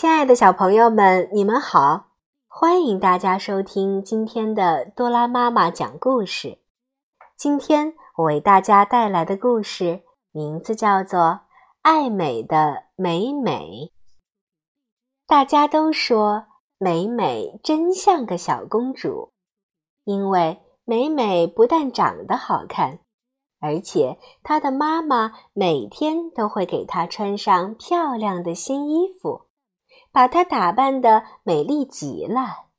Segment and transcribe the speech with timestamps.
[0.00, 2.10] 亲爱的小朋友们，你们好！
[2.46, 6.60] 欢迎大家收听今天的多拉妈妈讲故事。
[7.36, 11.18] 今天我为大家带来的故事名字叫做
[11.82, 13.90] 《爱美的美美》。
[15.26, 16.44] 大家都说
[16.78, 19.32] 美美真像个小公主，
[20.04, 23.00] 因为美美不但长得好看，
[23.58, 29.47] 而且她的妈妈每天都会给她穿上漂亮的新衣服。
[30.18, 32.70] 把她打扮得美丽极了。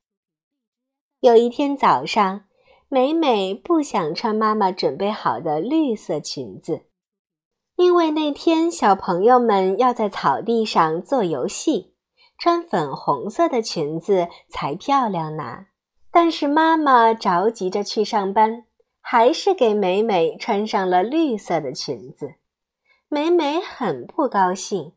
[1.20, 2.44] 有一天早上，
[2.90, 6.82] 美美不想穿妈妈准备好的绿色裙子，
[7.76, 11.94] 因为那天小朋友们要在草地上做游戏，
[12.36, 15.68] 穿粉红色的裙子才漂亮呢。
[16.10, 18.66] 但是妈妈着急着去上班，
[19.00, 22.34] 还是给美美穿上了绿色的裙子。
[23.08, 24.92] 美美很不高兴。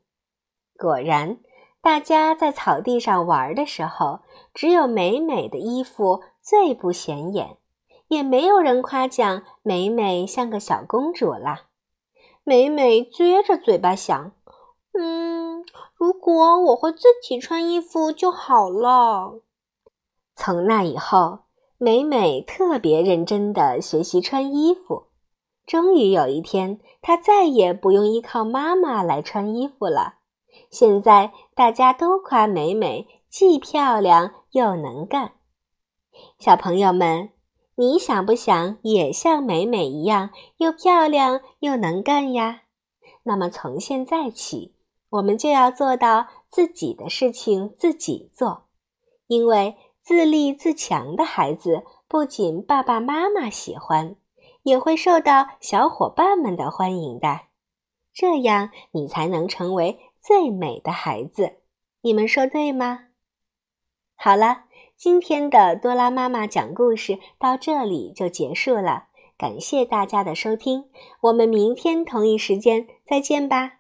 [0.78, 1.38] 果然。
[1.84, 4.22] 大家在草地上玩的时候，
[4.54, 7.58] 只有美美的衣服最不显眼，
[8.08, 11.64] 也没有人夸奖美美像个小公主啦。
[12.46, 14.32] 美美撅着嘴巴想
[14.98, 19.42] ：“嗯，如果我会自己穿衣服就好了。”
[20.36, 21.40] 从那以后，
[21.78, 25.08] 美美特别认真地学习穿衣服。
[25.66, 30.20] 终于有一天，她再也不用依靠妈妈来穿衣服了。
[30.74, 35.34] 现在大家都夸美美既漂亮又能干。
[36.40, 37.30] 小朋友们，
[37.76, 42.64] 你想不想也像美美一样又漂亮又能干呀？
[43.22, 44.74] 那么从现在起，
[45.12, 48.64] 我们就要做到自己的事情自己做，
[49.28, 54.16] 因为自立自强的孩子不仅爸爸妈妈喜欢，
[54.64, 57.42] 也会受到小伙伴们的欢迎的。
[58.12, 60.00] 这样，你才能成为。
[60.26, 61.58] 最美的孩子，
[62.00, 63.08] 你们说对吗？
[64.16, 64.64] 好了，
[64.96, 69.08] 今天的多拉妈妈讲故事到这里就结束了，
[69.38, 70.86] 感谢大家的收听，
[71.24, 73.80] 我们明天同一时间再见吧。